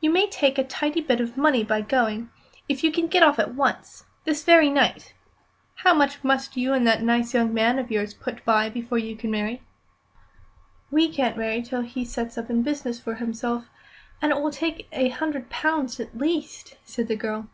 [0.00, 2.30] You may make a tidy bit of money by going,
[2.68, 5.14] if you can get off at once this very night.
[5.84, 9.14] How much must you and that nice young man of yours put by before you
[9.14, 9.62] can marry?"
[10.90, 13.66] "We can't marry till he sets up in business for himself,
[14.20, 17.46] and it will take a hundred pounds at least," said the girl.